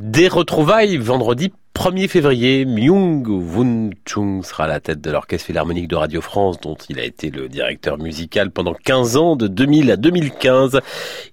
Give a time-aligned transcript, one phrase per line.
[0.00, 5.88] Des retrouvailles vendredi 1er février, Myung Woon Chung sera à la tête de l'Orchestre Philharmonique
[5.88, 9.90] de Radio France, dont il a été le directeur musical pendant 15 ans, de 2000
[9.90, 10.82] à 2015.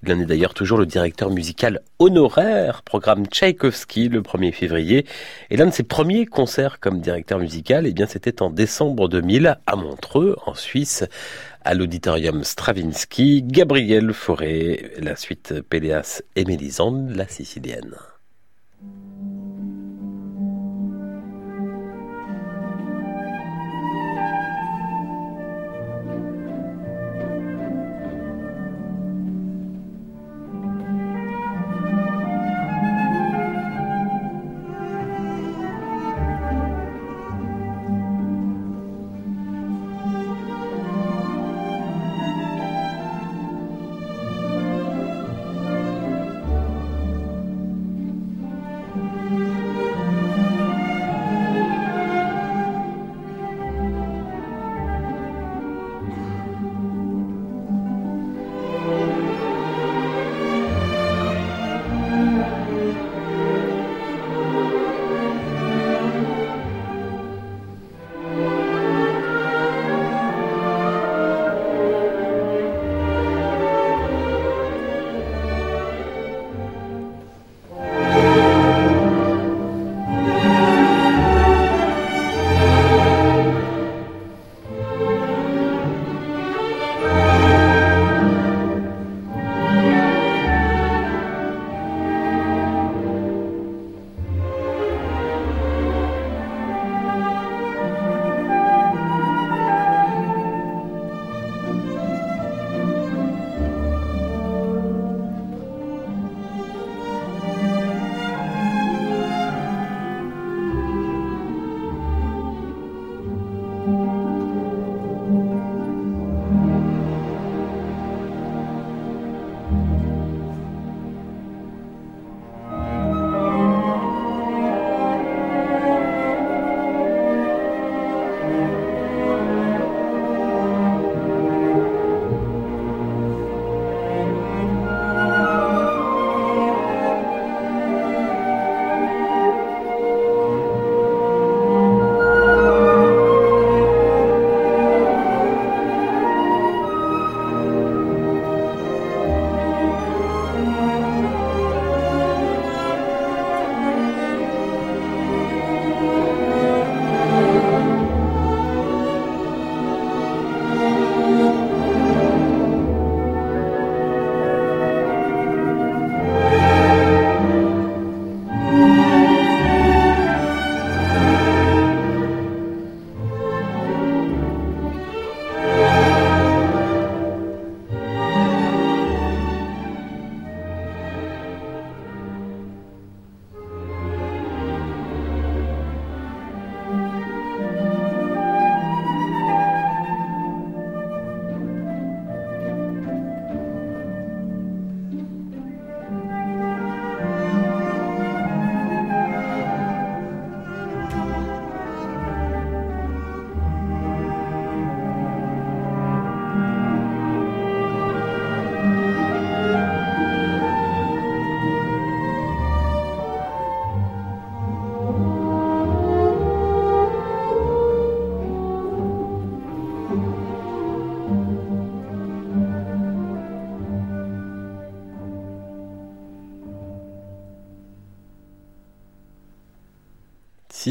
[0.03, 5.05] Il en est d'ailleurs toujours le directeur musical honoraire, programme Tchaïkovski le 1er février.
[5.49, 9.57] Et l'un de ses premiers concerts comme directeur musical, eh bien, c'était en décembre 2000
[9.67, 11.03] à Montreux, en Suisse,
[11.65, 17.97] à l'auditorium Stravinsky, Gabriel Fauré, la suite Péléas et Mélisande, la sicilienne.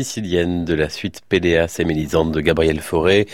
[0.05, 3.27] Sicilienne de la suite Péléas et de Gabriel Fauré.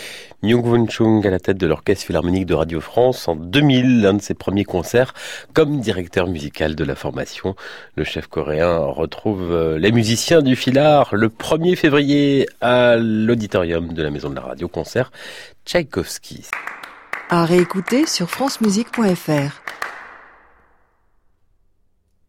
[0.44, 4.14] Myung Won Chung à la tête de l'Orchestre Philharmonique de Radio France en 2000, l'un
[4.14, 5.12] de ses premiers concerts
[5.54, 7.56] comme directeur musical de la formation.
[7.96, 14.02] Le chef coréen retrouve euh, les musiciens du Philhar le 1er février à l'auditorium de
[14.02, 15.10] la Maison de la Radio concert
[15.66, 16.46] Tchaïkovski.
[17.28, 19.81] À réécouter sur francemusique.fr.